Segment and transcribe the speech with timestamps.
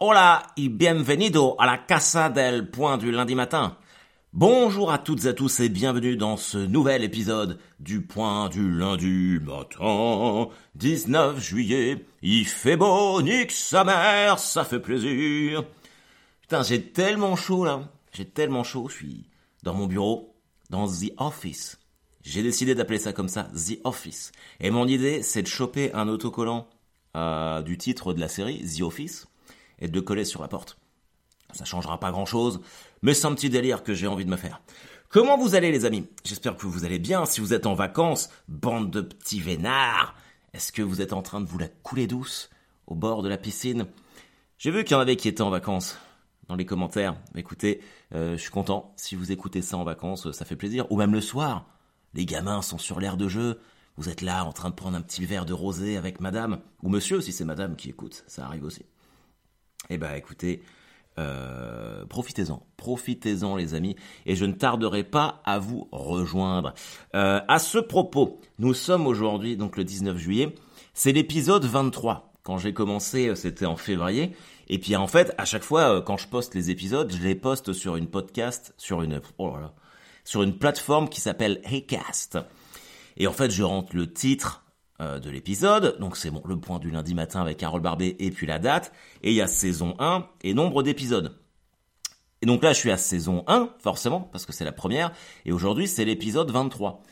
[0.00, 3.78] Hola y bienvenido a la casa del point du lundi matin.
[4.32, 8.72] Bonjour à toutes et à tous et bienvenue dans ce nouvel épisode du point du
[8.72, 10.48] lundi matin.
[10.74, 15.62] 19 juillet, il fait beau, nique sa mère, ça fait plaisir.
[16.40, 19.30] Putain, j'ai tellement chaud là, j'ai tellement chaud, je suis
[19.62, 20.34] dans mon bureau,
[20.70, 21.78] dans The Office.
[22.24, 24.32] J'ai décidé d'appeler ça comme ça, The Office.
[24.58, 26.66] Et mon idée, c'est de choper un autocollant
[27.14, 29.28] euh, du titre de la série, The Office
[29.84, 30.78] et de le coller sur la porte.
[31.52, 32.60] Ça changera pas grand chose,
[33.02, 34.60] mais c'est un petit délire que j'ai envie de me faire.
[35.10, 36.08] Comment vous allez les amis?
[36.24, 37.26] J'espère que vous allez bien.
[37.26, 40.16] Si vous êtes en vacances, bande de petits vénards,
[40.54, 42.50] est-ce que vous êtes en train de vous la couler douce
[42.86, 43.86] au bord de la piscine?
[44.58, 45.98] J'ai vu qu'il y en avait qui étaient en vacances
[46.48, 47.16] dans les commentaires.
[47.36, 47.80] Écoutez,
[48.14, 48.92] euh, je suis content.
[48.96, 50.90] Si vous écoutez ça en vacances, ça fait plaisir.
[50.90, 51.66] Ou même le soir.
[52.14, 53.60] Les gamins sont sur l'air de jeu.
[53.96, 56.60] Vous êtes là en train de prendre un petit verre de rosé avec madame.
[56.82, 58.24] Ou monsieur si c'est madame qui écoute.
[58.26, 58.84] Ça arrive aussi.
[59.90, 60.62] Eh ben écoutez,
[61.18, 63.94] euh, profitez-en, profitez-en les amis,
[64.26, 66.74] et je ne tarderai pas à vous rejoindre.
[67.14, 70.54] Euh, à ce propos, nous sommes aujourd'hui donc le 19 juillet,
[70.92, 72.32] c'est l'épisode 23.
[72.42, 74.32] Quand j'ai commencé, euh, c'était en février,
[74.68, 77.72] et puis en fait, à chaque fois quand je poste les épisodes, je les poste
[77.72, 79.74] sur une podcast, sur une, oh là là,
[80.24, 82.38] sur une plateforme qui s'appelle Heycast.
[83.16, 84.63] Et en fait, je rentre le titre,
[85.04, 85.98] euh, de l'épisode.
[86.00, 88.92] Donc c'est bon, le point du lundi matin avec Carole Barbet et puis la date.
[89.22, 91.38] Et il y a saison 1 et nombre d'épisodes.
[92.42, 95.12] Et donc là, je suis à saison 1, forcément, parce que c'est la première.
[95.46, 97.02] Et aujourd'hui, c'est l'épisode 23.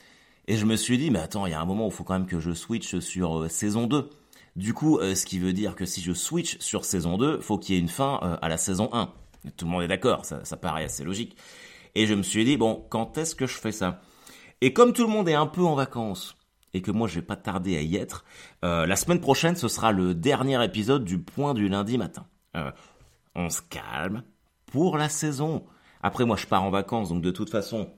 [0.48, 2.04] Et je me suis dit, mais attends, il y a un moment où il faut
[2.04, 4.10] quand même que je switch sur euh, saison 2.
[4.56, 7.58] Du coup, euh, ce qui veut dire que si je switch sur saison 2, faut
[7.58, 9.10] qu'il y ait une fin à la saison 1.
[9.56, 11.36] Tout le monde est d'accord, ça, ça paraît assez logique.
[11.94, 14.00] Et je me suis dit, bon, quand est-ce que je fais ça?
[14.60, 16.36] Et comme tout le monde est un peu en vacances,
[16.74, 18.24] et que moi je vais pas tarder à y être.
[18.64, 22.26] Euh, la semaine prochaine, ce sera le dernier épisode du point du lundi matin.
[22.56, 22.70] Euh,
[23.34, 24.22] on se calme
[24.66, 25.64] pour la saison.
[26.02, 27.90] Après moi je pars en vacances, donc de toute façon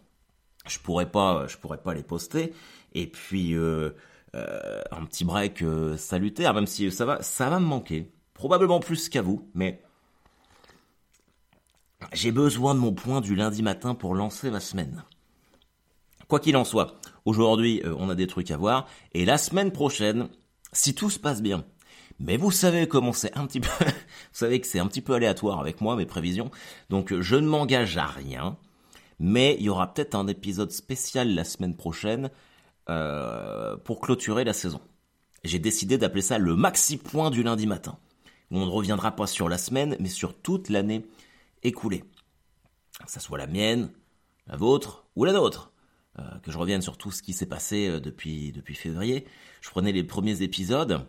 [0.67, 2.53] je pourrais pas, je pourrais pas les poster.
[2.93, 3.91] Et puis euh,
[4.33, 5.65] un petit break
[5.97, 8.11] salutaire, même si ça va, ça va me manquer.
[8.35, 9.81] Probablement plus qu'à vous, mais
[12.13, 15.05] j'ai besoin de mon point du lundi matin pour lancer ma semaine.
[16.29, 18.87] Quoi qu'il en soit, aujourd'hui, euh, on a des trucs à voir.
[19.13, 20.29] Et la semaine prochaine,
[20.73, 21.65] si tout se passe bien,
[22.21, 23.93] mais vous savez comment c'est un petit peu, vous
[24.33, 26.51] savez que c'est un petit peu aléatoire avec moi, mes prévisions.
[26.91, 28.57] Donc, euh, je ne m'engage à rien.
[29.21, 32.31] Mais il y aura peut-être un épisode spécial la semaine prochaine
[32.91, 34.81] euh, pour clôturer la saison.
[35.45, 37.99] J'ai décidé d'appeler ça le maxi point du lundi matin.
[38.51, 41.07] on ne reviendra pas sur la semaine, mais sur toute l'année
[41.63, 42.05] écoulée.
[43.05, 43.91] Que ça soit la mienne,
[44.47, 45.73] la vôtre ou la nôtre.
[46.21, 49.27] Euh, que je revienne sur tout ce qui s'est passé euh, depuis, depuis février.
[49.61, 51.09] Je prenais les premiers épisodes.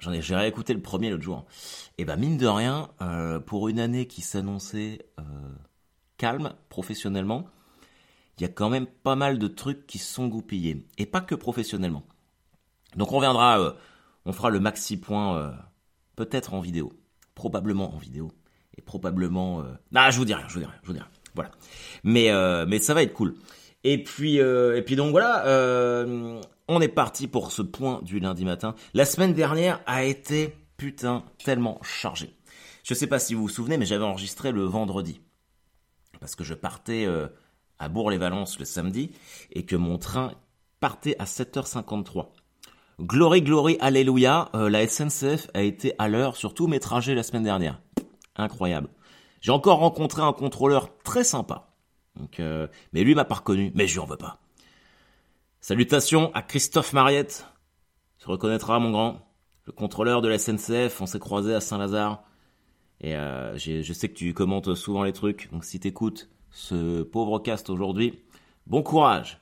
[0.00, 1.46] J'en ai, j'ai réécouté le premier l'autre jour.
[1.96, 5.06] Et ben mine de rien, euh, pour une année qui s'annonçait
[6.16, 7.46] calme professionnellement,
[8.36, 10.84] il y a quand même pas mal de trucs qui sont goupillés.
[10.98, 12.04] Et pas que professionnellement.
[12.96, 13.74] Donc on reviendra,
[14.24, 15.54] on fera le maxi point
[16.16, 16.92] peut-être en vidéo.
[17.34, 18.32] Probablement en vidéo.
[18.76, 19.64] Et probablement...
[19.94, 21.08] Ah, je vous dis rien, je vous dis rien, je vous dis rien.
[21.34, 21.50] Voilà.
[22.02, 22.30] Mais,
[22.66, 23.36] mais ça va être cool.
[23.84, 28.18] Et puis, euh, et puis donc voilà, euh, on est parti pour ce point du
[28.18, 28.74] lundi matin.
[28.94, 32.34] La semaine dernière a été putain tellement chargée.
[32.82, 35.20] Je sais pas si vous vous souvenez, mais j'avais enregistré le vendredi
[36.18, 37.28] parce que je partais euh,
[37.78, 39.12] à Bourg-les-Valences le samedi
[39.52, 40.32] et que mon train
[40.80, 42.28] partait à 7h53.
[43.00, 47.42] Glory, glory, alléluia, la SNCF a été à l'heure sur tous mes trajets la semaine
[47.42, 47.80] dernière.
[48.36, 48.88] Incroyable.
[49.40, 51.73] J'ai encore rencontré un contrôleur très sympa
[52.16, 54.38] donc, euh, mais lui m'a pas reconnu, mais je lui en veux pas.
[55.60, 57.46] Salutations à Christophe Mariette.
[58.18, 59.26] Tu reconnaîtras, mon grand.
[59.66, 62.22] Le contrôleur de la SNCF, on s'est croisé à Saint-Lazare.
[63.00, 67.38] Et euh, je sais que tu commentes souvent les trucs, donc si t'écoutes ce pauvre
[67.40, 68.22] cast aujourd'hui,
[68.66, 69.40] bon courage.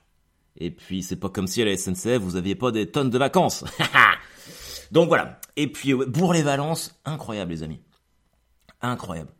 [0.57, 3.17] Et puis c'est pas comme si à la SNCF vous aviez pas des tonnes de
[3.17, 3.63] vacances.
[4.91, 5.39] donc voilà.
[5.55, 7.81] Et puis Bourg-les-Valences, incroyable les amis.
[8.81, 9.31] Incroyable.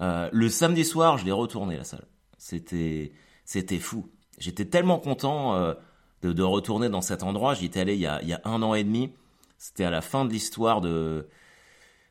[0.00, 2.06] Euh, le samedi soir, je l'ai retourné la salle.
[2.42, 3.12] C'était,
[3.44, 4.10] c'était fou.
[4.36, 5.74] J'étais tellement content euh,
[6.22, 7.54] de, retourner dans cet endroit.
[7.54, 9.12] J'y étais allé il y, a, il y a un an et demi.
[9.58, 11.28] C'était à la fin de l'histoire de,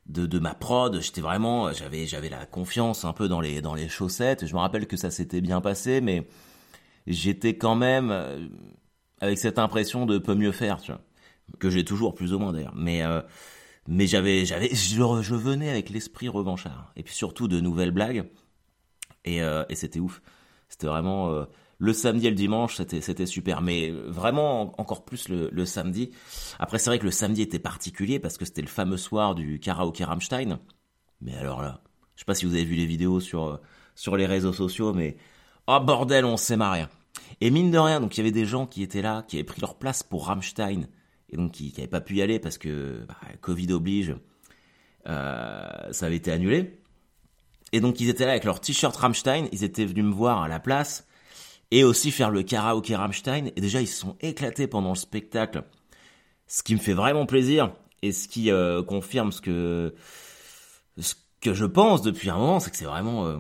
[0.07, 1.01] de, ma prod.
[1.01, 4.45] J'étais vraiment, j'avais, j'avais la confiance un peu dans les, dans les chaussettes.
[4.45, 6.25] Je me rappelle que ça s'était bien passé, mais
[7.07, 8.47] j'étais quand même euh,
[9.19, 11.01] avec cette impression de peut mieux faire, tu vois.
[11.59, 12.75] Que j'ai toujours plus ou moins d'ailleurs.
[12.77, 13.21] Mais, euh,
[13.85, 16.93] mais j'avais, j'avais, je venais avec l'esprit revanchard.
[16.95, 18.29] Et puis surtout de nouvelles blagues.
[19.25, 20.21] Et, euh, et c'était ouf.
[20.69, 21.45] C'était vraiment euh,
[21.77, 23.61] le samedi et le dimanche, c'était super.
[23.61, 26.11] Mais vraiment encore plus le, le samedi.
[26.59, 29.59] Après, c'est vrai que le samedi était particulier parce que c'était le fameux soir du
[29.59, 30.59] karaoké Rammstein.
[31.21, 31.81] Mais alors là,
[32.15, 33.57] je sais pas si vous avez vu les vidéos sur, euh,
[33.95, 35.17] sur les réseaux sociaux, mais
[35.67, 36.85] oh bordel, on s'est marré.
[37.39, 39.43] Et mine de rien, donc il y avait des gens qui étaient là, qui avaient
[39.43, 40.87] pris leur place pour Rammstein,
[41.29, 44.15] et donc qui n'avaient pas pu y aller parce que bah, Covid oblige,
[45.07, 46.80] euh, ça avait été annulé.
[47.71, 50.47] Et donc ils étaient là avec leur t-shirt Rammstein, ils étaient venus me voir à
[50.47, 51.07] la place,
[51.71, 55.63] et aussi faire le karaoké Rammstein, et déjà ils se sont éclatés pendant le spectacle,
[56.47, 59.95] ce qui me fait vraiment plaisir, et ce qui euh, confirme ce que,
[60.97, 63.25] ce que je pense depuis un moment, c'est que c'est vraiment...
[63.27, 63.37] Euh,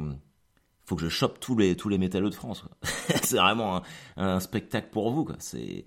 [0.85, 2.65] faut que je chope tous les tous les métalleux de France.
[3.23, 3.81] c'est vraiment
[4.17, 5.23] un, spectacle pour vous.
[5.23, 5.37] Quoi.
[5.39, 5.85] C'est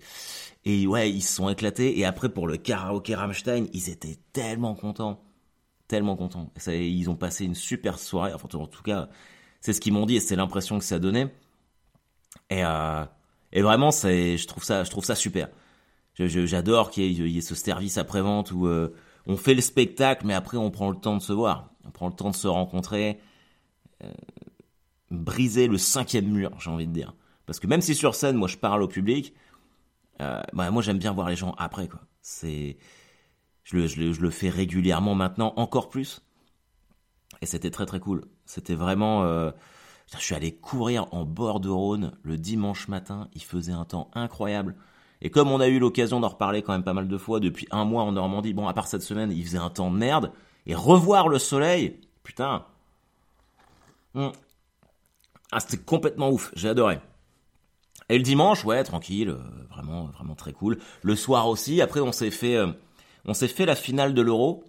[0.63, 1.99] et ouais, ils se sont éclatés.
[1.99, 5.23] Et après pour le karaoké Rammstein, ils étaient tellement contents,
[5.87, 6.51] tellement contents.
[6.57, 8.33] Ça, ils ont passé une super soirée.
[8.33, 9.09] Enfin en tout cas,
[9.61, 11.33] c'est ce qu'ils m'ont dit et c'est l'impression que ça donnait.
[12.49, 13.05] Et euh,
[13.51, 15.49] et vraiment, je trouve ça je trouve ça super.
[16.15, 18.95] J'adore qu'il y, ait ce service après vente où euh,
[19.27, 22.07] on fait le spectacle, mais après on prend le temps de se voir, on prend
[22.07, 23.19] le temps de se rencontrer.
[24.03, 24.11] Euh,
[25.11, 27.13] briser le cinquième mur, j'ai envie de dire.
[27.45, 29.33] Parce que même si sur scène, moi je parle au public,
[30.19, 32.01] bah, moi j'aime bien voir les gens après quoi.
[32.21, 32.77] C'est,
[33.65, 36.21] je le, fais régulièrement maintenant, encore plus.
[37.41, 38.25] Et c'était très très cool.
[38.45, 39.51] C'était vraiment, euh,
[40.13, 43.27] je suis allé courir en bord de Rhône le dimanche matin.
[43.33, 44.75] Il faisait un temps incroyable.
[45.21, 47.67] Et comme on a eu l'occasion d'en reparler quand même pas mal de fois depuis
[47.71, 50.31] un mois en Normandie, bon à part cette semaine, il faisait un temps de merde.
[50.67, 52.65] Et revoir le soleil, putain.
[54.13, 54.29] Hmm.
[55.51, 56.99] Ah, c'était complètement ouf, j'ai adoré.
[58.09, 59.39] Et le dimanche, ouais, tranquille, euh,
[59.69, 60.77] vraiment, vraiment très cool.
[61.01, 62.71] Le soir aussi, après on s'est fait, euh,
[63.25, 64.63] on s'est fait la finale de l'Euro.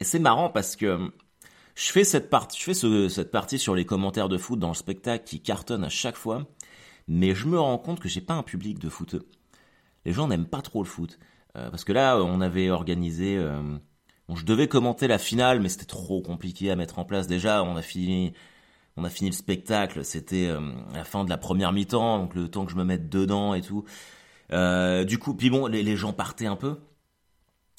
[0.00, 1.08] Et c'est marrant parce que euh,
[1.74, 5.88] je fais cette partie, sur les commentaires de foot dans le spectacle qui cartonne à
[5.88, 6.46] chaque fois,
[7.08, 9.16] mais je me rends compte que j'ai pas un public de foot.
[10.04, 11.18] Les gens n'aiment pas trop le foot,
[11.52, 13.38] parce que là, on avait organisé.
[14.28, 17.26] Bon, je devais commenter la finale, mais c'était trop compliqué à mettre en place.
[17.26, 18.32] Déjà, on a fini
[18.96, 20.60] on a fini le spectacle, c'était euh,
[20.94, 23.60] la fin de la première mi-temps, donc le temps que je me mette dedans et
[23.60, 23.84] tout.
[24.52, 26.78] Euh, du coup, puis bon, les, gens partaient un peu.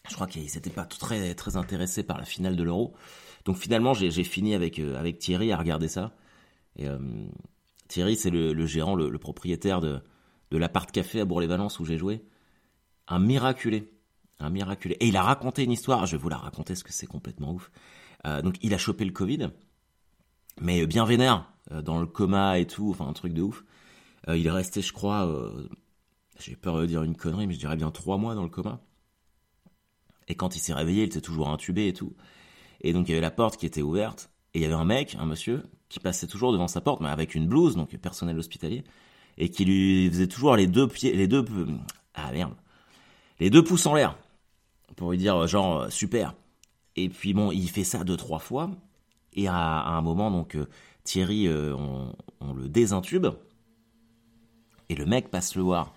[0.09, 2.93] Je crois qu'ils n'étaient pas très intéressés par la finale de l'Euro.
[3.45, 6.13] Donc finalement, j'ai fini avec euh, avec Thierry à regarder ça.
[6.77, 6.85] Et
[7.87, 9.99] Thierry, c'est le, gérant, le, propriétaire de
[10.51, 12.23] de l'appart café à Bourg-les-Valences où j'ai joué.
[13.07, 13.91] Un miraculé,
[14.39, 14.95] un miraculé.
[14.99, 16.05] Et il a raconté une histoire.
[16.05, 17.71] Je vais vous la raconter parce que c'est complètement ouf.
[18.43, 19.49] donc il a chopé le Covid
[20.61, 23.63] mais bien vénère, euh, dans le coma et tout, enfin un truc de ouf.
[24.27, 25.67] Euh, il est resté, je crois, euh,
[26.39, 28.81] j'ai peur de dire une connerie, mais je dirais bien trois mois dans le coma.
[30.27, 32.13] Et quand il s'est réveillé, il était toujours intubé et tout.
[32.81, 34.85] Et donc il y avait la porte qui était ouverte, et il y avait un
[34.85, 38.37] mec, un monsieur, qui passait toujours devant sa porte, mais avec une blouse, donc personnel
[38.37, 38.83] hospitalier,
[39.37, 41.45] et qui lui faisait toujours les deux pieds, les deux,
[42.13, 42.53] ah merde,
[43.39, 44.17] les deux pouces en l'air,
[44.95, 46.33] pour lui dire genre super.
[46.95, 48.71] Et puis bon, il fait ça deux trois fois,
[49.37, 50.65] et à, un moment, donc euh,
[51.03, 51.75] Thierry, euh,
[52.41, 53.27] on, le désintube.
[54.89, 55.93] Et le mec passe le voir.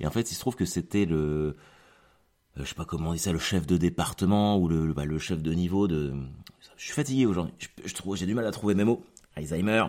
[0.00, 1.56] Et en fait, il se trouve que c'était le, euh,
[2.56, 5.18] je sais pas comment on dit ça, le chef de département ou le, bah, le
[5.18, 6.14] chef de niveau de.
[6.76, 7.54] Je suis fatigué aujourd'hui.
[7.84, 9.04] Je, trouve, j'ai du mal à trouver mes mots.
[9.36, 9.86] Alzheimer.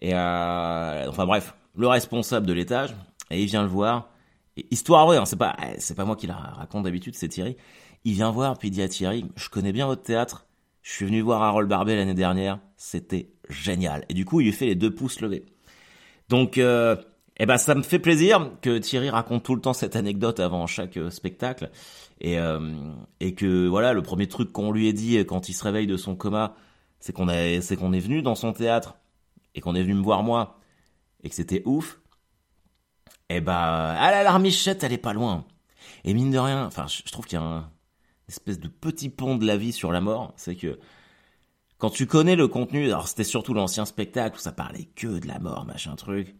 [0.00, 2.94] Et enfin bref, le responsable de l'étage.
[3.30, 4.10] Et il vient le voir.
[4.56, 7.56] Et, histoire vraie, hein, c'est pas, c'est pas moi qui la raconte d'habitude, c'est Thierry.
[8.04, 10.46] Il vient voir puis il dit à Thierry, je connais bien votre théâtre.
[10.82, 14.04] Je suis venu voir Harold Barbet l'année dernière, c'était génial.
[14.08, 15.44] Et du coup, il lui fait les deux pouces levés.
[16.28, 16.96] Donc, euh,
[17.38, 20.66] eh ben, ça me fait plaisir que Thierry raconte tout le temps cette anecdote avant
[20.66, 21.70] chaque euh, spectacle.
[22.20, 22.74] Et, euh,
[23.20, 25.96] et que, voilà, le premier truc qu'on lui ait dit quand il se réveille de
[25.96, 26.54] son coma,
[26.98, 27.28] c'est qu'on
[27.60, 28.96] c'est qu'on est venu dans son théâtre
[29.54, 30.58] et qu'on est venu me voir moi
[31.22, 32.00] et que c'était ouf.
[33.28, 35.44] Eh ben, ah la larmichette, elle est pas loin.
[36.04, 37.70] Et mine de rien, enfin, je trouve qu'il y a un,
[38.28, 40.78] espèce de petit pont de la vie sur la mort, c'est que
[41.78, 45.28] quand tu connais le contenu, alors c'était surtout l'ancien spectacle où ça parlait que de
[45.28, 46.34] la mort, machin truc,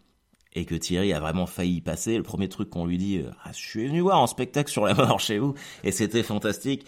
[0.56, 3.50] et que Thierry a vraiment failli passer, le premier truc qu'on lui dit, euh, ah,
[3.52, 6.86] je suis venu voir un spectacle sur la mort chez vous, et c'était fantastique.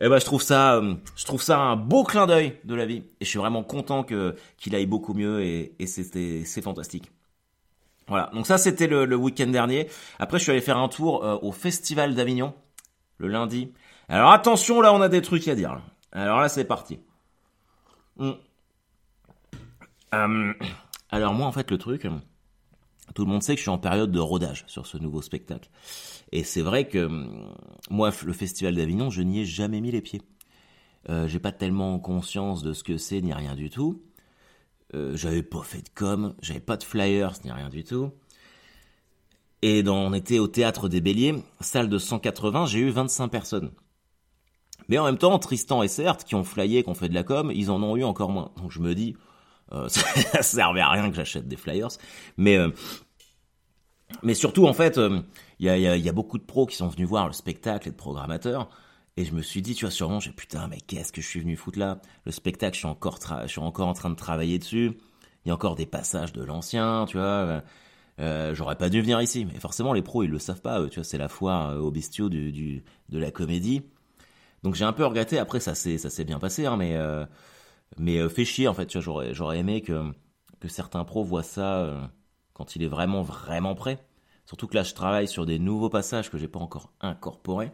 [0.00, 2.86] Eh ben je trouve ça, euh, je trouve ça un beau clin d'œil de la
[2.86, 6.62] vie, et je suis vraiment content que qu'il aille beaucoup mieux, et, et c'était c'est
[6.62, 7.10] fantastique.
[8.08, 9.88] Voilà, donc ça c'était le, week-end dernier.
[10.18, 12.54] Après je suis allé faire un tour euh, au Festival d'Avignon
[13.18, 13.72] le lundi.
[14.08, 15.80] Alors attention, là on a des trucs à dire.
[16.12, 17.00] Alors là c'est parti.
[18.16, 18.32] Hmm.
[20.14, 20.54] Euh,
[21.10, 22.06] alors moi en fait le truc,
[23.14, 25.70] tout le monde sait que je suis en période de rodage sur ce nouveau spectacle.
[26.32, 27.52] Et c'est vrai que hmm,
[27.90, 30.22] moi le Festival d'Avignon, je n'y ai jamais mis les pieds.
[31.08, 34.02] Euh, j'ai pas tellement conscience de ce que c'est ni rien du tout.
[34.94, 38.10] Euh, j'avais pas fait de com, j'avais pas de flyers ni rien du tout.
[39.62, 43.72] Et dans, on était au théâtre des Béliers, salle de 180, j'ai eu 25 personnes.
[44.88, 47.24] Mais en même temps, Tristan et Certes, qui ont flyé, qui ont fait de la
[47.24, 48.52] com, ils en ont eu encore moins.
[48.56, 49.16] Donc je me dis,
[49.72, 51.88] euh, ça servait à rien que j'achète des flyers.
[52.36, 52.70] Mais euh,
[54.22, 54.98] mais surtout, en fait,
[55.58, 58.70] il y, a, beaucoup de pros qui sont venus voir le spectacle et de programmateurs.
[59.18, 61.40] Et je me suis dit, tu vois, sûrement, j'ai putain, mais qu'est-ce que je suis
[61.40, 62.00] venu foutre là?
[62.24, 64.92] Le spectacle, je suis encore, je suis encore en train de travailler dessus.
[65.44, 67.62] Il y a encore des passages de l'ancien, tu vois.
[68.20, 69.44] Euh, j'aurais pas dû venir ici.
[69.44, 70.80] Mais forcément, les pros, ils le savent pas.
[70.80, 73.82] Eux, tu vois, c'est la foire euh, aux bestiaux du, de la comédie.
[74.62, 75.38] Donc j'ai un peu regretté.
[75.38, 77.24] Après, ça s'est, ça s'est bien passé, hein, mais, euh,
[77.98, 78.98] mais euh, fait chier, en fait.
[79.00, 80.12] J'aurais, aimé que,
[80.68, 82.00] certains pros voient ça euh,
[82.52, 84.04] quand il est vraiment, vraiment prêt.
[84.46, 87.70] Surtout que là, je travaille sur des nouveaux passages que j'ai pas encore incorporés.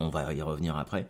[0.00, 1.06] On va y revenir après.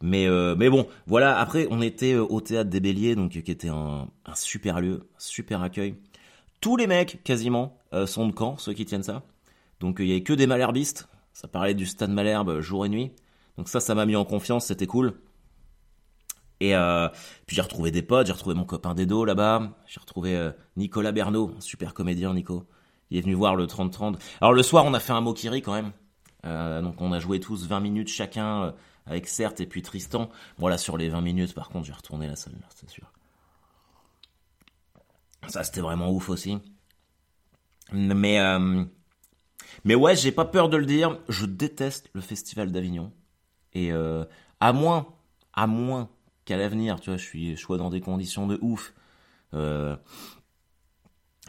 [0.00, 1.38] Mais, euh, mais bon, voilà.
[1.38, 5.96] Après, on était au théâtre des Béliers, donc qui était un, super lieu, super accueil.
[6.60, 9.22] Tous les mecs, quasiment, sont de camp, ceux qui tiennent ça.
[9.80, 11.08] Donc il y avait que des malherbistes.
[11.32, 13.12] Ça parlait du stade Malherbe jour et nuit.
[13.56, 15.14] Donc ça, ça m'a mis en confiance, c'était cool.
[16.60, 17.08] Et euh,
[17.46, 21.12] puis j'ai retrouvé des potes, j'ai retrouvé mon copain Dedo là-bas, j'ai retrouvé euh, Nicolas
[21.12, 22.66] Bernot, super comédien Nico.
[23.10, 24.16] Il est venu voir le 30-30.
[24.40, 25.92] Alors le soir, on a fait un Mokiri quand même.
[26.44, 28.74] Euh, donc on a joué tous 20 minutes chacun
[29.06, 30.28] avec Certes et puis Tristan.
[30.58, 33.10] Voilà, sur les 20 minutes, par contre, j'ai retourné la salle, c'est sûr.
[35.46, 36.58] Ça, c'était vraiment ouf aussi.
[37.92, 38.38] Mais,
[39.84, 41.18] mais ouais, j'ai pas peur de le dire.
[41.28, 43.12] Je déteste le festival d'Avignon.
[43.72, 45.06] Et à moins,
[45.54, 46.10] à moins
[46.48, 48.94] qu'à l'avenir, tu vois, je suis, je sois dans des conditions de ouf,
[49.52, 49.96] euh,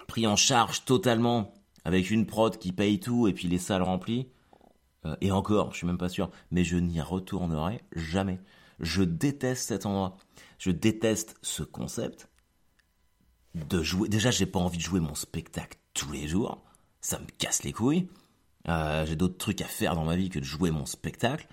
[0.09, 1.53] pris en charge totalement
[1.85, 4.27] avec une prod qui paye tout et puis les salles remplies.
[5.05, 8.41] Euh, et encore, je suis même pas sûr, mais je n'y retournerai jamais.
[8.81, 10.17] Je déteste cet endroit.
[10.57, 12.27] Je déteste ce concept
[13.55, 14.09] de jouer.
[14.09, 16.61] Déjà, j'ai pas envie de jouer mon spectacle tous les jours.
[16.99, 18.09] Ça me casse les couilles.
[18.67, 21.47] Euh, j'ai d'autres trucs à faire dans ma vie que de jouer mon spectacle.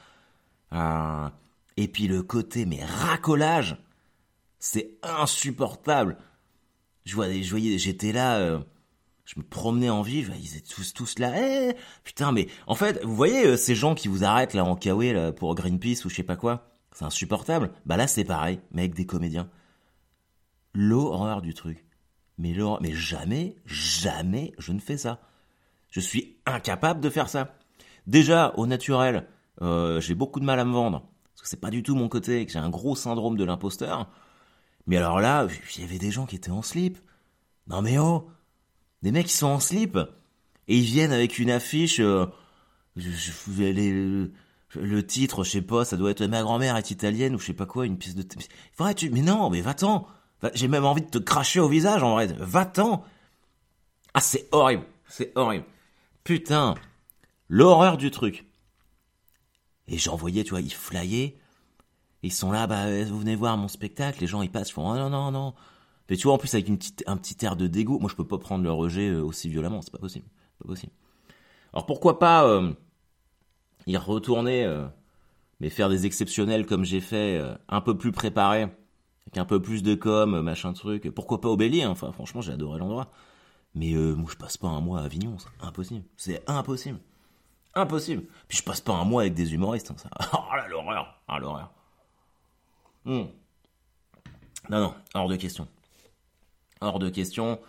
[1.77, 3.77] Et puis le côté, mais racolage,
[4.59, 6.19] c'est insupportable.
[7.05, 8.59] Je voyais, j'étais là, euh,
[9.25, 11.33] je me promenais en ville, ils étaient tous, tous là.
[11.37, 14.77] Eh, putain, mais en fait, vous voyez euh, ces gens qui vous arrêtent là en
[14.77, 17.73] Kawaii là pour Greenpeace ou je sais pas quoi, c'est insupportable.
[17.85, 19.51] Bah là, c'est pareil, mais avec des comédiens.
[20.75, 21.85] L'horreur du truc.
[22.39, 25.21] Mais, mais jamais, jamais je ne fais ça.
[25.91, 27.57] Je suis incapable de faire ça.
[28.07, 29.27] Déjà, au naturel,
[29.63, 31.09] euh, j'ai beaucoup de mal à me vendre.
[31.49, 34.09] C'est pas du tout mon côté, que j'ai un gros syndrome de l'imposteur.
[34.87, 36.99] Mais alors là, il y avait des gens qui étaient en slip.
[37.69, 38.29] Non mais oh
[39.03, 39.99] Des mecs qui sont en slip
[40.69, 42.01] Et ils viennent avec une affiche...
[42.01, 42.27] Euh,
[42.97, 44.31] le,
[44.75, 47.53] le titre, je sais pas, ça doit être Ma grand-mère est italienne ou je sais
[47.53, 48.25] pas quoi, une pièce de...
[48.79, 49.11] Vrai, tu...
[49.11, 50.07] Mais non, mais va-t'en
[50.55, 52.29] j'ai même envie de te cracher au visage en vrai.
[52.39, 53.05] Va-t'en.
[54.15, 54.85] Ah, c'est horrible.
[55.09, 55.65] C'est horrible.
[56.25, 56.75] Putain.
[57.49, 58.47] L'horreur du truc.
[59.89, 61.39] Et j'en voyais, tu vois, ils flyaient.
[62.23, 64.21] Ils sont là, bah, vous venez voir mon spectacle.
[64.21, 65.55] Les gens, ils passent, ils font, oh, non, non, non.
[66.09, 67.99] Mais tu vois, en plus, avec une petite, un petit air de dégoût.
[67.99, 69.83] Moi, je peux pas prendre le rejet euh, aussi violemment.
[69.83, 70.27] C'est pas possible.
[70.61, 70.93] Pas possible.
[71.73, 72.73] Alors, pourquoi pas euh,
[73.87, 74.87] y retourner, euh,
[75.61, 78.69] mais faire des exceptionnels comme j'ai fait, euh, un peu plus préparés
[79.27, 81.11] avec un peu plus de com, machin truc.
[81.11, 81.89] Pourquoi pas au hein.
[81.89, 83.11] Enfin, franchement, j'ai adoré l'endroit.
[83.75, 86.05] Mais euh, moi, je passe pas un mois à Avignon, c'est impossible.
[86.17, 86.99] C'est impossible.
[87.77, 88.25] Impossible.
[88.49, 89.91] Puis je passe pas un mois avec des humoristes.
[89.91, 90.11] Hein, ça.
[90.33, 91.21] Oh là, l'horreur.
[91.29, 91.71] Ah, l'horreur.
[93.05, 93.27] Hmm.
[94.69, 95.69] Non, non, hors de question.
[96.81, 97.61] Hors de question.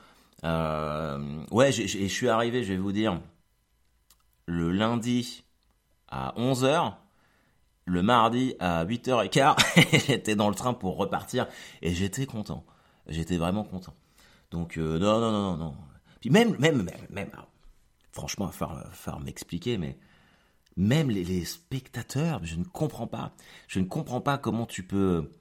[0.43, 3.19] Euh, ouais, je suis arrivé, je vais vous dire,
[4.47, 5.43] le lundi
[6.07, 6.95] à 11h
[7.87, 9.55] le mardi à 8h15,
[10.07, 11.47] j'étais dans le train pour repartir
[11.81, 12.65] et j'étais content.
[13.07, 13.93] J'étais vraiment content.
[14.51, 15.75] Donc euh, non, non, non, non, non.
[16.19, 17.31] Puis même, même, même, même
[18.17, 19.97] franchement, il va m'expliquer, mais
[20.75, 23.33] même les, les, spectateurs, je ne comprends pas.
[23.67, 25.31] Je ne comprends pas comment tu peux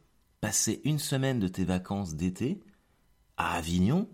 [0.43, 2.61] passer une semaine de tes vacances d'été
[3.39, 4.09] à Avignon.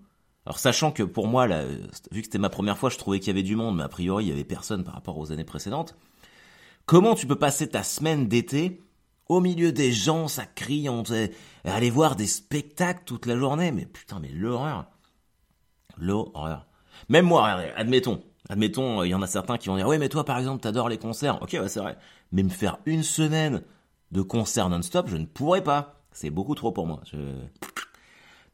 [0.47, 3.29] Alors sachant que pour moi, là, vu que c'était ma première fois, je trouvais qu'il
[3.29, 5.45] y avait du monde, mais a priori il y avait personne par rapport aux années
[5.45, 5.97] précédentes.
[6.87, 8.81] Comment tu peux passer ta semaine d'été
[9.29, 11.03] au milieu des gens, ça crie, on
[11.65, 13.73] aller voir des spectacles toute la journée?
[13.73, 14.87] Mais putain, mais l'horreur.
[15.97, 16.67] L'horreur.
[17.09, 20.25] Même moi, admettons, admettons, il y en a certains qui vont dire, oui, mais toi,
[20.25, 21.41] par exemple, t'adores les concerts.
[21.43, 21.97] Ok, ouais, c'est vrai.
[22.33, 23.63] Mais me faire une semaine
[24.11, 26.01] de concerts non-stop, je ne pourrais pas.
[26.13, 27.01] C'est beaucoup trop pour moi.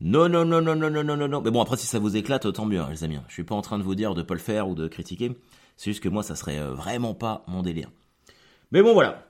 [0.00, 1.40] Non, non, non, non, non, non, non, non.
[1.40, 3.18] Mais bon, après, si ça vous éclate, tant mieux, hein, les amis.
[3.26, 5.36] Je suis pas en train de vous dire de pas le faire ou de critiquer.
[5.76, 7.90] C'est juste que moi, ça serait euh, vraiment pas mon délire.
[8.70, 9.24] Mais bon, voilà.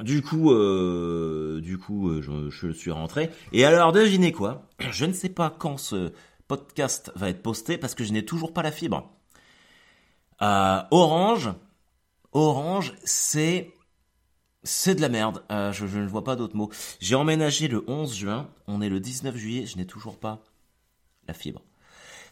[0.00, 3.30] Du coup, euh, du coup, euh, je, je, suis rentré.
[3.52, 4.66] Et alors, devinez quoi?
[4.90, 6.12] Je ne sais pas quand ce
[6.48, 9.15] podcast va être posté parce que je n'ai toujours pas la fibre.
[10.42, 11.50] Euh, Orange,
[12.32, 13.72] Orange, c'est
[14.64, 16.70] C'est de la merde, euh, je, je ne vois pas d'autres mots.
[17.00, 20.42] J'ai emménagé le 11 juin, on est le 19 juillet, je n'ai toujours pas
[21.28, 21.62] la fibre.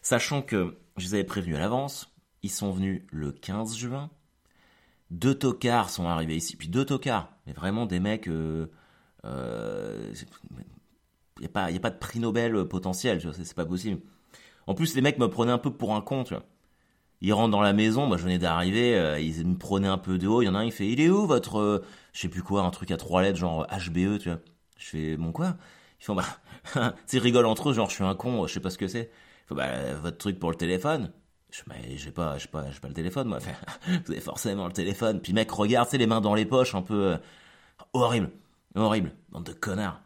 [0.03, 4.11] Sachant que je les avais prévenus à l'avance, ils sont venus le 15 juin,
[5.11, 8.29] deux tocards sont arrivés ici, puis deux tocards, mais vraiment des mecs...
[8.29, 8.67] Euh,
[9.25, 10.13] euh,
[11.41, 14.01] il n'y a, a pas de prix Nobel potentiel, c'est pas possible.
[14.67, 16.45] En plus, les mecs me prenaient un peu pour un con, tu vois.
[17.21, 20.19] Ils rentrent dans la maison, moi je venais d'arriver, euh, ils me prenaient un peu
[20.19, 22.21] de haut, il y en a un, il fait, il est où votre, euh, je
[22.21, 24.41] sais plus quoi, un truc à trois lettres, genre HBE, tu vois.
[24.79, 25.57] Je fais, bon quoi?
[26.01, 26.25] Ils font, bah,
[27.13, 29.11] ils rigolent entre eux, genre je suis un con, je sais pas ce que c'est.
[29.45, 31.13] Ils font, bah, votre truc pour le téléphone
[31.55, 33.39] je mais j'ai pas, j'ai pas, j'ai pas le téléphone, moi.
[33.87, 35.21] vous avez forcément le téléphone.
[35.21, 37.17] Puis mec, regarde, c'est les mains dans les poches, un peu euh,
[37.93, 38.31] horrible,
[38.75, 40.01] horrible, bande de connards.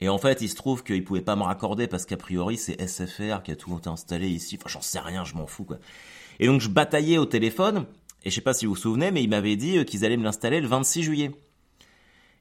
[0.00, 2.80] Et en fait, il se trouve qu'il pouvait pas me raccorder parce qu'a priori, c'est
[2.80, 4.58] SFR qui a tout installé ici.
[4.58, 5.78] Enfin, j'en sais rien, je m'en fous, quoi.
[6.38, 7.84] Et donc, je bataillais au téléphone.
[8.24, 10.16] Et je sais pas si vous vous souvenez, mais il m'avait dit euh, qu'ils allaient
[10.16, 11.30] me l'installer le 26 juillet.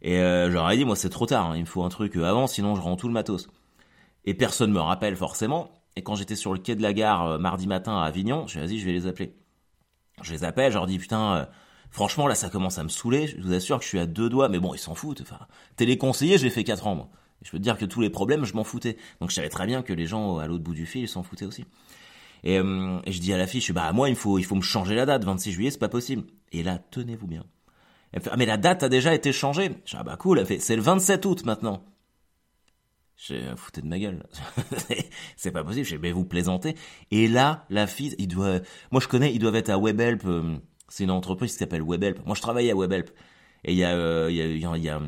[0.02, 1.48] Et euh, j'aurais dit, moi, c'est trop tard.
[1.48, 1.58] Hein.
[1.58, 3.50] il me faut un truc euh, avant, sinon je rends tout le matos.
[4.26, 5.72] Et personne me rappelle forcément.
[5.96, 8.66] Et quand j'étais sur le quai de la gare euh, mardi matin à Avignon, j'ai
[8.66, 9.36] dit, je vais les appeler.
[10.22, 11.48] Je les appelle, je leur dis, putain,
[11.92, 13.28] franchement, là, ça commence à me saouler.
[13.28, 14.50] Je vous assure que je suis à deux doigts.
[14.50, 15.22] Mais bon, ils s'en foutent.
[15.22, 15.40] Enfin,
[15.78, 17.10] téléconseiller, j'ai fait quatre ans.
[17.42, 18.98] Je peux te dire que tous les problèmes, je m'en foutais.
[19.22, 21.24] Donc je savais très bien que les gens à l'autre bout du fil, ils s'en
[21.24, 21.66] foutaient aussi.
[22.44, 24.62] Et, euh, je dis à la fille, je bah moi il faut il faut me
[24.62, 26.24] changer la date, 26 juillet, c'est pas possible.
[26.52, 27.46] Et là, tenez-vous bien.
[28.12, 29.72] Elle fait, ah mais la date a déjà été changée.
[29.86, 31.84] Je dis, ah bah cool, elle fait, c'est le 27 août maintenant.
[33.18, 34.26] J'ai fouté de ma gueule.
[35.36, 35.86] c'est pas possible.
[35.86, 36.76] Je dis, mais vous plaisantez.
[37.12, 40.26] Et là, la fille, il doit, moi je connais, ils doivent être à Webhelp.
[40.26, 42.26] Euh, c'est une entreprise qui s'appelle Webhelp.
[42.26, 43.12] Moi je travaille à Webhelp.
[43.66, 45.02] Et il y a, euh, il y a, il y a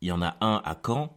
[0.00, 1.16] il y en a un à Caen,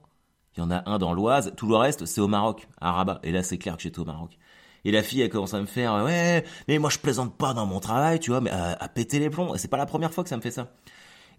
[0.55, 3.19] il y en a un dans l'Oise, tout le reste c'est au Maroc, à Rabat.
[3.23, 4.37] Et là c'est clair que j'étais au Maroc.
[4.85, 7.65] Et la fille elle commence à me faire ouais mais moi je plaisante pas dans
[7.65, 9.55] mon travail tu vois mais à, péter les plombs.
[9.57, 10.71] C'est pas la première fois que ça me fait ça.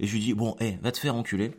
[0.01, 1.53] Et je lui dis bon hé va te faire enculer.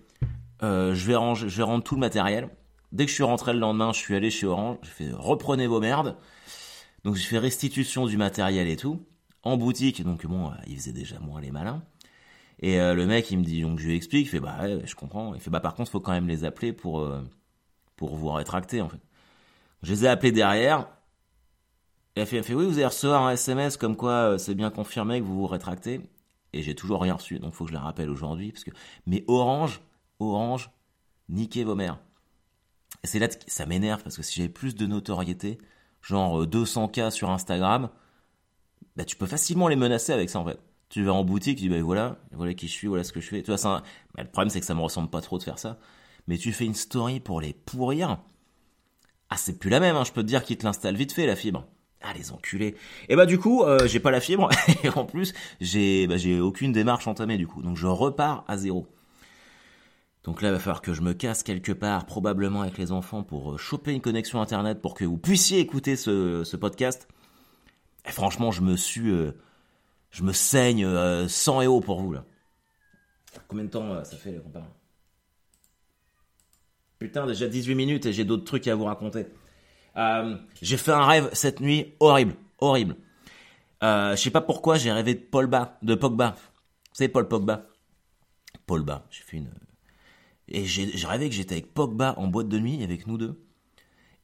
[0.63, 2.49] Euh, je vais ranger, je vais rendre tout le matériel.
[2.91, 4.77] Dès que je suis rentré le lendemain, je suis allé chez Orange.
[4.83, 6.17] J'ai fait reprenez vos merdes.
[7.03, 9.05] Donc j'ai fait restitution du matériel et tout
[9.43, 10.03] en boutique.
[10.03, 11.83] Donc bon, il faisait déjà moins les malins.
[12.65, 14.81] Et euh, le mec, il me dit, donc je lui explique, il fait, bah ouais,
[14.85, 15.35] je comprends.
[15.35, 17.21] Il fait, bah par contre, faut quand même les appeler pour, euh,
[17.95, 18.97] pour vous rétracter, en fait.
[19.83, 20.87] Je les ai appelés derrière.
[22.15, 24.71] Et elle fait, fait, oui, vous allez recevoir un SMS comme quoi euh, c'est bien
[24.71, 26.01] confirmé que vous vous rétractez.
[26.53, 28.51] Et j'ai toujours rien reçu, donc faut que je la rappelle aujourd'hui.
[28.51, 28.71] parce que
[29.05, 29.81] Mais Orange,
[30.19, 30.71] Orange,
[31.29, 31.99] niquez vos mères.
[33.03, 35.59] Et c'est là que ça m'énerve, parce que si j'avais plus de notoriété,
[36.01, 37.89] genre 200K sur Instagram,
[38.95, 41.63] bah tu peux facilement les menacer avec ça, en fait tu vas en boutique, tu
[41.63, 43.41] dis, ben voilà, voilà qui je suis, voilà ce que je fais.
[43.41, 43.83] Tu vois, ça,
[44.15, 45.79] bah, le problème, c'est que ça me ressemble pas trop de faire ça.
[46.27, 48.19] Mais tu fais une story pour les pourrir.
[49.29, 50.03] Ah, c'est plus la même, hein.
[50.03, 51.65] je peux te dire qu'ils te l'installent vite fait, la fibre.
[52.01, 52.75] Ah, les enculés.
[53.09, 54.49] Et bah, du coup, euh, j'ai pas la fibre.
[54.83, 57.63] et en plus, j'ai, bah, aucune démarche entamée, du coup.
[57.63, 58.87] Donc, je repars à zéro.
[60.23, 63.23] Donc là, il va falloir que je me casse quelque part, probablement avec les enfants,
[63.23, 67.07] pour euh, choper une connexion internet pour que vous puissiez écouter ce, podcast.
[68.07, 69.31] Et franchement, je me suis, euh,
[70.15, 72.23] je me saigne euh, sang et eau pour vous là.
[73.49, 74.39] Combien de temps euh, ça fait les
[76.99, 79.25] Putain, déjà 18 minutes et j'ai d'autres trucs à vous raconter.
[79.97, 82.95] Euh, j'ai fait un rêve cette nuit horrible, horrible.
[83.81, 86.37] je sais pas pourquoi j'ai rêvé de Paul Ba, de Pogba.
[86.93, 87.67] Savez Paul Pogba?
[88.65, 89.51] Paul Ba, j'ai fait une...
[90.47, 93.43] Et j'ai rêvé que j'étais avec Pogba en boîte de nuit avec nous deux.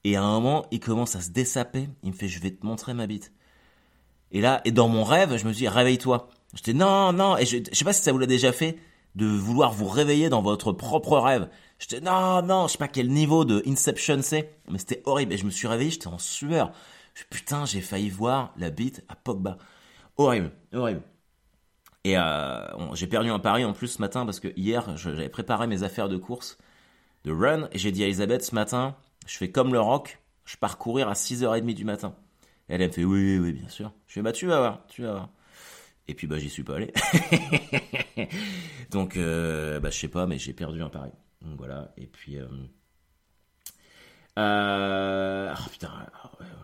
[0.06, 1.90] Et à un moment, il commence à se dessaper.
[2.02, 3.34] Il me fait, je vais te montrer ma bite.
[4.32, 6.30] Et là, et dans mon rêve, je me suis dit, réveille-toi.
[6.54, 8.78] J'étais, non, non, et je, sais pas si ça vous l'a déjà fait,
[9.16, 11.50] de vouloir vous réveiller dans votre propre rêve.
[11.80, 15.34] J'étais, non, non, je sais pas quel niveau de Inception c'est, mais c'était horrible.
[15.34, 16.72] Et je me suis réveillé, j'étais en sueur.
[17.30, 19.58] Putain, j'ai failli voir la bite à Pogba.
[20.18, 21.02] Horrible, horrible.
[22.04, 25.68] Et euh, j'ai perdu un pari en plus ce matin parce que hier, j'avais préparé
[25.68, 26.58] mes affaires de course,
[27.26, 28.96] de run, et j'ai dit à Elisabeth ce matin,
[29.28, 32.16] je fais comme le rock, je pars courir à 6h30 du matin.
[32.72, 33.92] Elle, me fait oui, oui, bien sûr.
[34.08, 35.30] Je fais bah tu vas voir, tu vas voir.
[36.08, 36.94] Et puis bah j'y suis pas allé.
[38.92, 41.12] Donc euh, bah je sais pas, mais j'ai perdu un pari.
[41.42, 41.92] Donc voilà.
[41.98, 42.48] Et puis euh,
[44.40, 45.54] euh...
[45.54, 45.92] Oh, putain.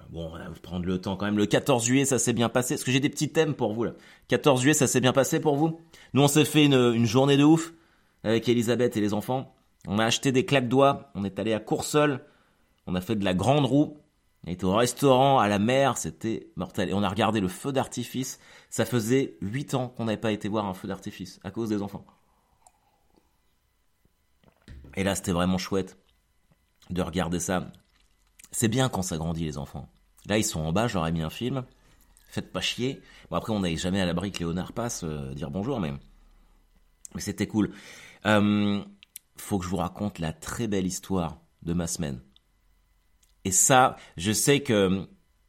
[0.09, 1.37] Bon, on va prendre le temps quand même.
[1.37, 2.75] Le 14 juillet, ça s'est bien passé.
[2.75, 3.91] Est-ce que j'ai des petits thèmes pour vous là
[4.29, 5.81] 14 juillet, ça s'est bien passé pour vous?
[6.13, 7.73] Nous, on s'est fait une, une journée de ouf
[8.23, 9.53] avec Elisabeth et les enfants.
[9.85, 11.11] On a acheté des claques doigts.
[11.15, 12.21] On est allé à Coursol.
[12.85, 13.97] On a fait de la grande roue.
[14.47, 16.88] On était au restaurant, à la mer, c'était mortel.
[16.89, 18.39] Et on a regardé le feu d'artifice.
[18.69, 21.81] Ça faisait 8 ans qu'on n'avait pas été voir un feu d'artifice à cause des
[21.81, 22.05] enfants.
[24.95, 25.97] Et là, c'était vraiment chouette
[26.89, 27.69] de regarder ça.
[28.51, 29.89] C'est bien quand ça grandit, les enfants.
[30.27, 31.65] Là, ils sont en bas, j'aurais mis un film.
[32.29, 33.01] Faites pas chier.
[33.29, 35.91] Bon, après, on n'est jamais à l'abri que Léonard passe, euh, dire bonjour, mais
[37.15, 37.73] Mais c'était cool.
[38.25, 38.81] Euh,
[39.36, 42.21] faut que je vous raconte la très belle histoire de ma semaine.
[43.47, 45.07] Et ça, je sais que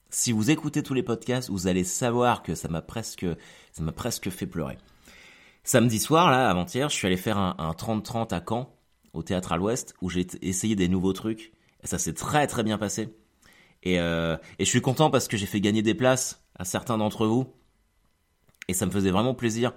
[0.08, 3.26] si vous écoutez tous les podcasts, vous allez savoir que ça m'a presque,
[3.72, 4.78] ça m'a presque fait pleurer.
[5.64, 8.72] Samedi soir, là, avant-hier, je suis allé faire un 30-30 à Caen,
[9.14, 11.50] au théâtre à l'Ouest, où j'ai essayé des nouveaux trucs.
[11.82, 13.08] Et ça s'est très très bien passé.
[13.82, 16.98] Et, euh, et je suis content parce que j'ai fait gagner des places à certains
[16.98, 17.52] d'entre vous.
[18.68, 19.74] Et ça me faisait vraiment plaisir.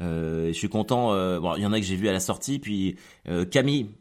[0.00, 1.12] Euh, je suis content.
[1.12, 2.58] Euh, bon, il y en a que j'ai vu à la sortie.
[2.58, 2.96] Puis
[3.52, 3.92] Camille,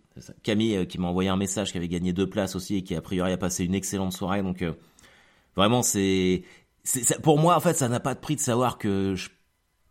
[0.44, 2.96] Camille euh, qui m'a envoyé un message, qui avait gagné deux places aussi et qui
[2.96, 4.42] a priori a passé une excellente soirée.
[4.42, 4.74] Donc euh,
[5.56, 6.44] vraiment, c'est,
[7.24, 9.30] pour moi en fait, ça n'a pas de prix de savoir que je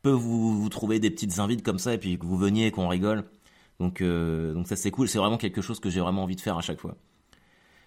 [0.03, 2.89] peux vous, trouver des petites invites comme ça et puis que vous veniez et qu'on
[2.89, 3.25] rigole.
[3.81, 5.09] Donc donc ça c'est cool.
[5.09, 6.97] C'est vraiment quelque chose que j'ai vraiment envie de faire à chaque fois,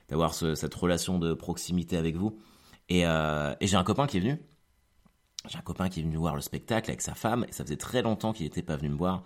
[0.10, 2.38] d'avoir ce, cette relation de proximité avec vous.
[2.90, 3.04] Et,
[3.62, 4.40] j'ai un copain qui est venu
[5.48, 7.78] j'ai un copain qui est venu voir le spectacle avec sa femme et ça faisait
[7.78, 9.24] très longtemps qu'il n'était pas venu me voir.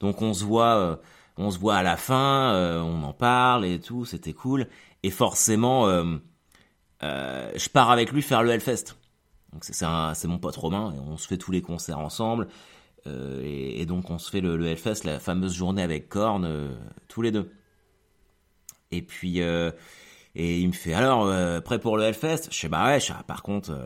[0.00, 0.96] Donc on se voit, euh,
[1.40, 4.68] on se voit à la fin, euh, on en parle et tout, c'était cool.
[5.02, 6.18] Et forcément, euh,
[7.00, 8.96] je pars avec lui faire le Hellfest.
[9.52, 12.46] Donc c'est mon pote Romain et on se fait tous les concerts ensemble.
[13.06, 16.76] Et, donc on se fait le, Hellfest, la fameuse journée avec Korn,
[17.08, 17.50] tous les deux.
[18.92, 21.26] Et puis et il me fait alors
[21.62, 22.50] prêt pour le Hellfest?
[22.50, 23.76] Je sais bah ouais, par contre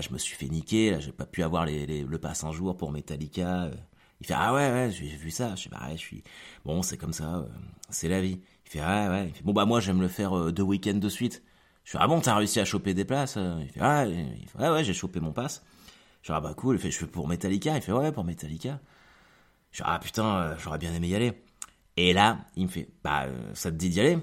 [0.00, 2.76] je me suis fait niquer, là, j'ai pas pu avoir les, le pass un jour
[2.76, 3.70] pour Metallica.
[4.16, 4.20] Euh.
[4.20, 5.54] Il fait ah ouais ouais j'ai vu ça.
[5.56, 6.22] Je sais bah je suis
[6.64, 7.46] bon c'est comme ça, euh,
[7.90, 8.40] c'est la vie.
[8.66, 9.28] Il fait ah ouais.
[9.28, 11.42] Il fait, bon bah moi j'aime le faire euh, deux week-ends de suite.
[11.84, 13.38] Je fais ah bon t'as réussi à choper des places.
[13.60, 14.06] Il fait ah
[14.58, 15.64] fait, ouais j'ai chopé mon pass.
[16.22, 16.76] Je fais ah bah cool.
[16.76, 17.76] Il fait je fais pour Metallica.
[17.76, 18.80] Il fait ouais pour Metallica.
[19.72, 21.32] Je fais ah putain j'aurais bien aimé y aller.
[21.96, 24.18] Et là il me fait bah ça te dit d'y aller?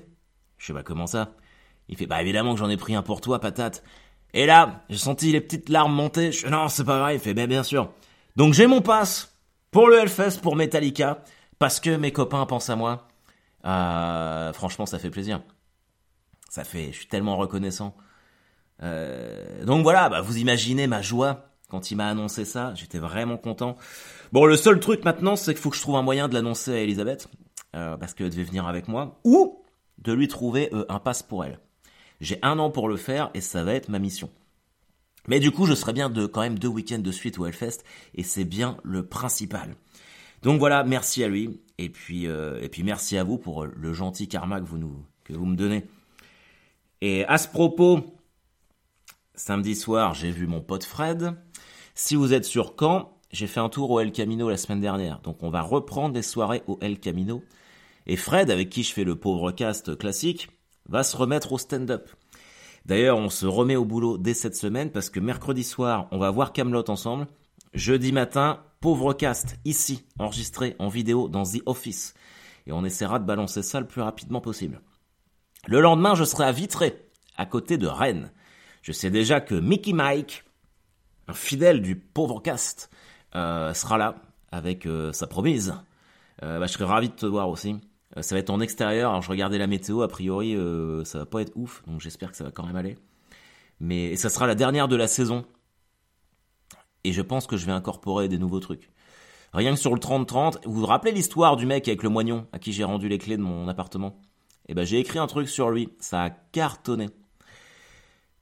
[0.58, 1.34] Je fais bah comment ça?
[1.90, 3.84] Il fait bah évidemment que j'en ai pris un pour toi patate.
[4.36, 6.32] Et là, j'ai senti les petites larmes monter.
[6.32, 7.16] Je non, c'est pas vrai.
[7.16, 7.94] Il fait, ben bien sûr.
[8.36, 9.33] Donc j'ai mon pass
[9.74, 11.24] pour le Hellfest pour Metallica
[11.60, 13.08] parce que mes copains pensent à moi.
[13.66, 15.42] Euh, franchement, ça fait plaisir.
[16.50, 17.96] Ça fait, je suis tellement reconnaissant.
[18.84, 22.74] Euh, donc voilà, bah, vous imaginez ma joie quand il m'a annoncé ça.
[22.76, 23.76] J'étais vraiment content.
[24.32, 26.72] Bon, le seul truc maintenant, c'est qu'il faut que je trouve un moyen de l'annoncer
[26.74, 27.28] à Elisabeth
[27.76, 29.64] euh, parce qu'elle devait venir avec moi ou
[29.98, 31.60] de lui trouver euh, un pass pour elle.
[32.22, 34.30] J'ai un an pour le faire et ça va être ma mission.
[35.28, 37.84] Mais du coup, je serai bien de quand même deux week-ends de suite au Hellfest
[38.16, 39.76] et c'est bien le principal.
[40.42, 43.94] Donc voilà, merci à lui et puis euh, et puis merci à vous pour le
[43.94, 45.86] gentil karma que vous nous que vous me donnez.
[47.02, 48.02] Et à ce propos,
[49.36, 51.36] samedi soir, j'ai vu mon pote Fred.
[51.96, 55.20] Si vous êtes sur Caen, j'ai fait un tour au El Camino la semaine dernière.
[55.22, 57.44] Donc on va reprendre des soirées au El Camino.
[58.06, 60.50] Et Fred, avec qui je fais le pauvre cast classique,
[60.88, 62.10] va se remettre au stand-up.
[62.86, 66.32] D'ailleurs, on se remet au boulot dès cette semaine parce que mercredi soir, on va
[66.32, 67.28] voir Camelot ensemble.
[67.74, 72.13] Jeudi matin, pauvre cast, ici, enregistré en vidéo dans The Office.
[72.67, 74.82] Et on essaiera de balancer ça le plus rapidement possible.
[75.67, 77.02] Le lendemain, je serai à Vitré,
[77.38, 78.32] à côté de Rennes.
[78.82, 80.43] Je sais déjà que Mickey Mike,
[81.30, 82.89] un fidèle du pauvre cast,
[83.36, 84.15] euh, sera là
[84.52, 85.74] avec euh, sa promise.
[86.43, 87.78] Euh, bah, je serai ravi de te voir aussi.
[88.17, 89.12] Euh, ça va être en extérieur.
[89.12, 92.32] Alors je regardais la météo, a priori euh, ça va pas être ouf, donc j'espère
[92.32, 92.97] que ça va quand même aller.
[93.80, 95.45] Mais ça sera la dernière de la saison.
[97.04, 98.89] Et je pense que je vais incorporer des nouveaux trucs.
[99.52, 102.60] Rien que sur le 30-30, vous vous rappelez l'histoire du mec avec le moignon à
[102.60, 104.21] qui j'ai rendu les clés de mon appartement?
[104.67, 107.10] Eh ben j'ai écrit un truc sur lui, ça a cartonné.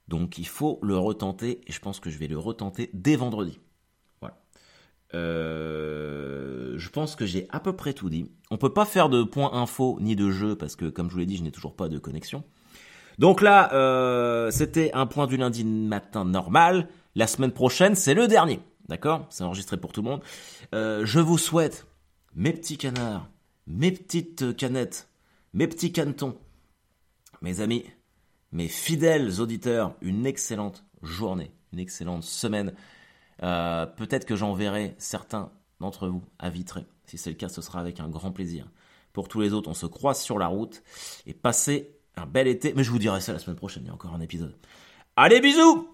[0.08, 3.58] Donc il faut le retenter et je pense que je vais le retenter dès vendredi.
[5.14, 8.30] Euh, je pense que j'ai à peu près tout dit.
[8.50, 11.20] On peut pas faire de point info ni de jeu parce que, comme je vous
[11.20, 12.44] l'ai dit, je n'ai toujours pas de connexion.
[13.18, 16.88] Donc là, euh, c'était un point du lundi matin normal.
[17.14, 18.60] La semaine prochaine, c'est le dernier.
[18.88, 19.26] D'accord?
[19.30, 20.22] C'est enregistré pour tout le monde.
[20.74, 21.86] Euh, je vous souhaite,
[22.34, 23.28] mes petits canards,
[23.66, 25.08] mes petites canettes,
[25.52, 26.36] mes petits canetons,
[27.42, 27.84] mes amis,
[28.50, 32.72] mes fidèles auditeurs, une excellente journée, une excellente semaine.
[33.42, 35.50] Euh, peut-être que j'enverrai certains
[35.80, 36.86] d'entre vous à Vitré.
[37.06, 38.66] Si c'est le cas, ce sera avec un grand plaisir.
[39.12, 40.82] Pour tous les autres, on se croise sur la route
[41.26, 42.72] et passez un bel été.
[42.74, 44.56] Mais je vous dirai ça la semaine prochaine, il y a encore un épisode.
[45.16, 45.91] Allez, bisous